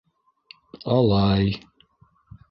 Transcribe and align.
Алай... 0.95 1.51